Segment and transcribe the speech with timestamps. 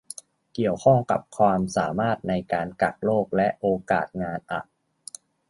[0.53, 4.61] เกี่ยวข้องกับความสามารถในการกักโรคและโอกาสงานอะ